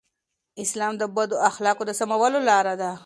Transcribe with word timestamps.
اسلام 0.63 0.93
د 0.97 1.03
بدو 1.15 1.37
اخلاقو 1.49 1.83
د 1.87 1.91
سمولو 1.99 2.39
لاره 2.49 2.73
ده. 2.81 2.91